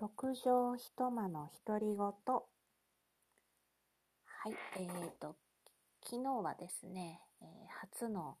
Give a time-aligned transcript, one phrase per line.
[0.00, 1.98] 六畳一間の独り言。
[1.98, 2.12] は
[4.48, 5.34] い、えーと、
[6.04, 7.48] 昨日はですね、えー、
[7.80, 8.36] 初の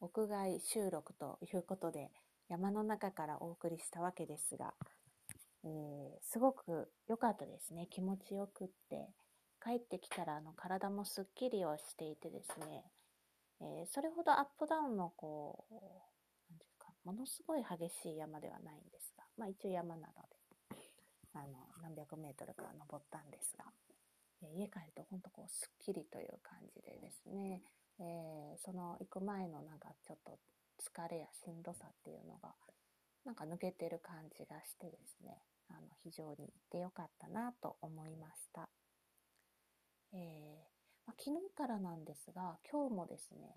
[0.00, 2.10] 屋外収録ということで、
[2.48, 4.72] 山の中からお送りしたわけですが、
[5.64, 5.70] えー、
[6.22, 7.88] すごく良かったですね。
[7.90, 9.10] 気持ちよくって。
[9.62, 12.84] 帰ってきたらあの体もすっきりをしていてですね、
[13.60, 20.35] えー、それほどアップダウンのこう、なんですか、ものすごい激しい山ではないんですが、まあ一応山なので、
[21.36, 23.64] あの、何百メートルか登ったんですが、
[24.42, 27.62] え家帰ると本当こう、すっきりという感じでですね、
[27.98, 30.38] えー、その行く前のなんかちょっと
[30.78, 32.54] 疲れやしんどさっていうのが、
[33.24, 38.68] なんか抜けてる感じがしてですね、あの、非常に行ってよかったなと思いました。
[40.12, 43.54] えー、まあ、昨日からなんですが、今日もですね、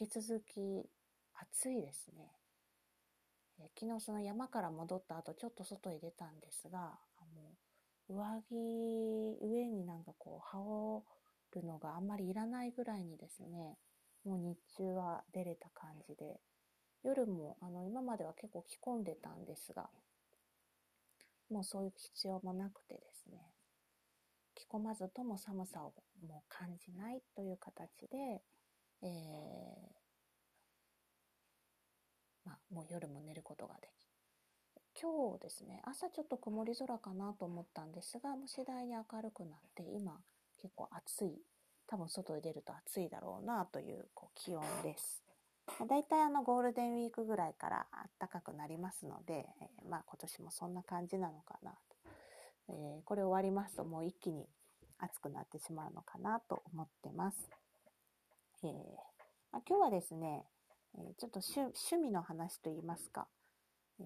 [0.00, 0.88] 引き続き
[1.34, 2.41] 暑いですね。
[3.62, 10.60] え、昨日その山から戻った後、ちょっと外へ出たんですが、あの上着、上になんかこう、羽
[11.54, 13.76] 織るのがあんまりいらないぐらいにですね、
[14.24, 16.40] もう日中は出れた感じで、
[17.04, 19.88] 夜もあの今までは結構着込んでたんですが、
[21.50, 23.38] もうそういう必要もなくてですね、
[24.54, 25.92] 着込まずとも寒さを
[26.26, 28.42] もう感じないという形で、
[29.02, 30.01] えー、
[32.72, 34.02] もう夜も寝ることができ
[35.00, 40.20] 今日ですね、朝ちょっと曇り空かなと思ったんですが、もう次第に明るくなって、今
[40.60, 41.40] 結構暑い、
[41.86, 45.22] 多分外に出ると暑いだろうなというこう気温です。
[45.88, 47.86] だいたいあのゴールデンウィークぐらいから
[48.20, 51.76] 暖かくなりますので、えー、まあ今年もそんな感じなのかなと。
[52.68, 54.46] えー、これ終わりますともう一気に
[54.98, 57.38] 暑くなってしまうのかなと思ってます。
[58.62, 58.70] えー
[59.50, 60.44] まあ、今日はですね、
[60.98, 63.26] えちょっと趣味の話といいますか、
[64.00, 64.04] え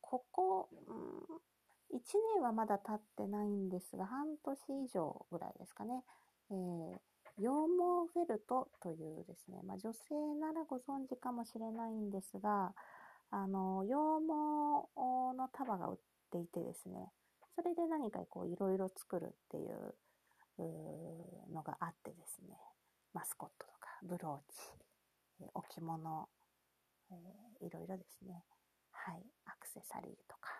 [0.00, 2.00] ここ、うん、1
[2.34, 6.02] 年はまだ経ってないんですが、半年以上ぐらいですかね、
[6.50, 6.98] えー、
[7.36, 12.72] 羊毛フェルトというですね、まあ、女性ならご存知かもしれないんですが、
[13.30, 13.94] あの、羊
[14.26, 15.96] 毛の束が売っ
[16.30, 17.12] ていてですね、
[17.54, 19.94] それで何かこういろいろ作るっていう
[21.52, 22.56] のがあってですね、
[23.12, 24.85] マスコットとかブローチ、
[25.54, 26.28] 置物、
[27.10, 28.44] えー、いろいろですね、
[28.92, 30.50] はい、アクセサリーとか、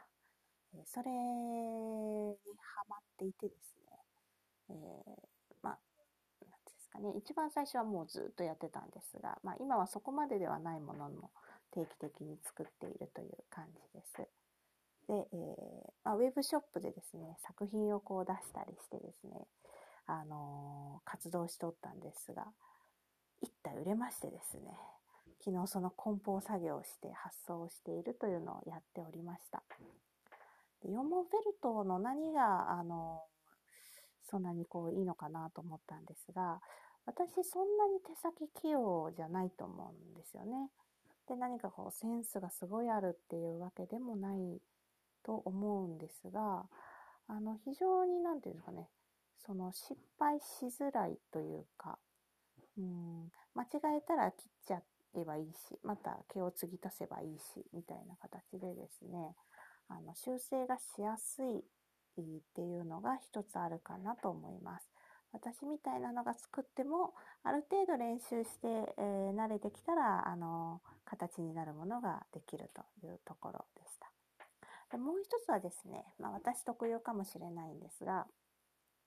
[0.75, 3.99] え、それにハマっていてですね、
[4.71, 5.79] えー、まあ、
[6.45, 11.31] なんですかね、一番最初はもうずっとやってたんですが、まあ、今はそこまでではないものも
[11.73, 14.29] 定期的に作っているという感じです。
[15.09, 19.47] で、えーまあ、ウェブショップでですね、作品をこう出したりしてですね、
[20.07, 22.47] あのー、活動しておったんですが、
[23.81, 24.63] 売れましてですね、
[25.45, 29.63] 昨日その梱包作業をして発送をしているというのをやっておりました。
[30.83, 33.23] で羊毛フェルトの何が、あの
[34.29, 36.61] そんなにこういいのかなと思ったんですが、
[37.07, 40.71] 私そんなに手先器用じゃないと思うんですよね。
[41.29, 44.61] で、何かこうセンスがすごいあるっていうわけでもない
[45.25, 46.67] と思うんですが、
[47.29, 48.89] あの、非常に何て言うんですかね、
[49.45, 51.99] その失敗しづらいというか、
[52.79, 53.67] うん、間違
[53.99, 54.83] えたら切っちゃ
[55.15, 59.35] えばいいし、また毛を継ぎ足せばいいし、みたいな形でですね、
[59.89, 61.63] あの修正がしやすいっ
[62.55, 64.91] ていうのが一つあるかなと思います。
[65.33, 74.11] 私みたいなのが作っても、ある程度練習して、えー、慣れてきたら、あの、形になるものができるというところでした。
[74.91, 78.27] でもう一つはですね、まあ、私特有かもしれないんですが、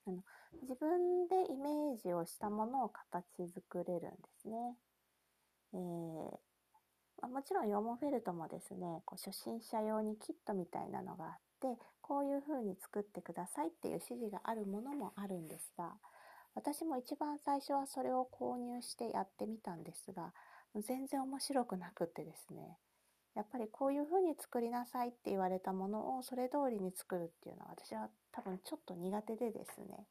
[0.10, 0.24] あの
[0.64, 4.76] 自分でイメージをしたものを形作れるんですね。
[5.74, 6.38] えー
[7.22, 15.94] ま、もちろんヨモフェルトもですね、こう初心者用にキットみたいなのがあって、こういう風に作ってくださいっていう指示があるものもあるんですが、
[16.56, 20.34] 私も一番最初はそれを購入してやってみたんですが、
[20.76, 22.78] 全然面白くなくってですね、
[23.40, 30.04] やっぱりこういう風に作りなさいって言われたものをそれ通りに作るっていうのは私は多分ちょっと苦手でですね、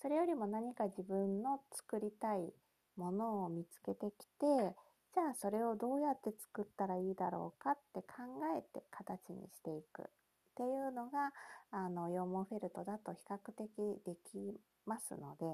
[0.00, 2.54] それよりも何か自分の作りたい
[2.96, 4.72] ものを見つけてきて、
[5.12, 8.24] じゃあそれをどうやって作ったらいいだろうかって考
[8.56, 10.04] えて形にしていくっ
[10.56, 11.32] ていうのが、
[11.70, 13.68] あの、羊毛フェルトだと比較的
[14.06, 15.44] できますので、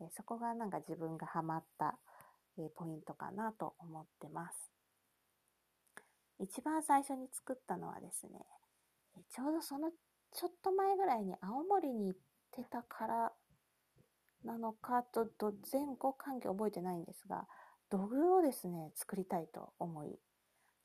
[0.00, 1.98] えそこがなんか自分がハマった、
[2.56, 4.81] えポイントかなと思ってます。
[6.42, 8.40] 一番最初に作ったのはですね、
[9.30, 9.90] ちょうどその
[10.32, 13.32] ちょっと前ぐらいに青森に行ってたから
[14.44, 17.46] なのかと、と前後関係覚えてないんですが、
[17.90, 20.18] 土偶をですね、作りたいと思い、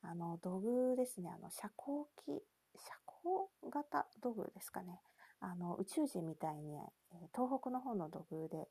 [0.04, 2.44] あの、土偶ですね、あの、遮光器、
[2.76, 2.94] 遮
[3.62, 5.02] 光型土偶ですかね。
[5.40, 6.78] あの、宇宙人みたいに、
[7.34, 8.68] 東北の方の土偶で、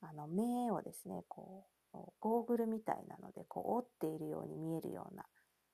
[0.00, 5.24] あの、目をですね、こう、ゴーグルみたいなので、こう、折っているように見えるような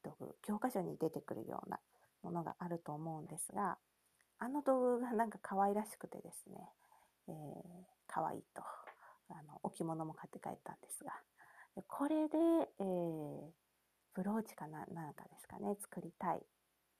[0.02, 1.78] 土偶、教科書に出てくるような
[2.22, 3.78] ものがあると思うんですが、
[4.38, 6.68] あの土偶がなんか可愛らしくてですね、
[7.28, 7.34] えー、
[8.06, 8.62] 可愛いと、
[9.30, 11.12] あの、置物も買って帰ったんですが、
[11.86, 12.38] これで、
[12.80, 13.50] えー、
[14.14, 16.42] ブローチかな、なんかですかね、作りたい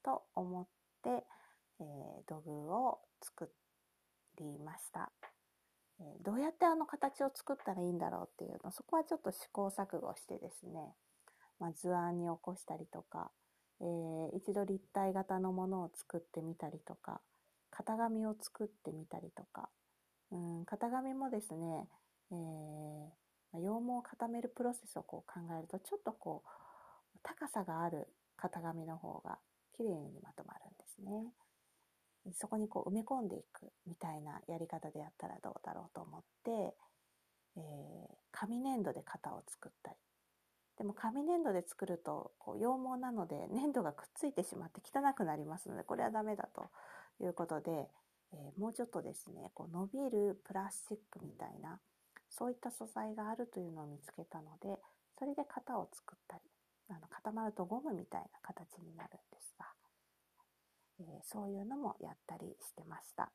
[0.02, 0.66] と思っ
[1.02, 1.24] て、
[1.80, 3.50] えー、土偶を作
[4.38, 5.10] りました。
[6.00, 10.94] え、どうやってあの形を作ったらいいんだろうっていうの、そこはちょっと試行錯誤してですね、
[11.62, 13.30] まあ、図案に起こしたりとか、
[13.80, 17.20] えー、一度立体型のものを作ってみたりとか、
[17.70, 19.68] 型紙を作ってみたりとか、
[20.32, 21.86] うん、型紙もですね、
[22.32, 29.38] えー、羊毛を固めるプロセスをこう考えると、ちょっとこう、高さがある型紙の方が
[29.76, 31.32] 綺麗にまとまるんですね。
[32.34, 36.74] そこにこう埋め込んでいくみたいなやり方でやったらどうだろうと思って、
[37.56, 37.62] えー、
[38.32, 39.96] 紙粘土で型を作ったり。
[40.78, 46.70] でも紙粘土で作るとこう羊毛なので粘土がくっついてしまって汚くなりますのでこれはダメだと
[47.22, 47.88] いうことで、
[48.32, 51.78] えー、もうちょっとですねこう伸びるプラスチックみたいな
[52.30, 54.80] そういった素材があるというのを見つけたので
[55.18, 56.42] それで型を作ったり
[56.88, 59.66] あの固まるとゴムみたいな形になるんですが、
[61.00, 63.30] えー、そういうのもやったりしてました。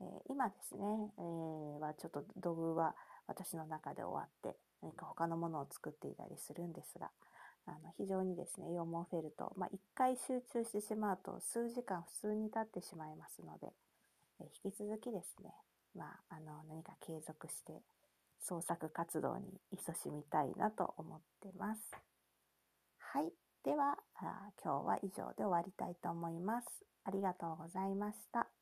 [0.00, 0.80] えー、今ですね、
[1.18, 2.94] えー、はちょっと土偶は
[3.26, 7.10] 私の中で終わって何か他のものを作っていたりするんですが、
[7.66, 13.68] あの非常にですね、羊毛フェルト、まあ、1回集中してしまうと数時間普通に経ってしまいますので、
[14.40, 15.52] え引き続きですね、
[15.94, 17.82] まあ、あの何か継続して
[18.40, 21.80] 創作活動に勤しみたいなと思ってます。
[22.98, 23.32] はい。
[23.64, 23.98] では、
[24.62, 26.68] 今日は以上で終わりたいと思います。
[27.04, 28.57] ありがとうございました。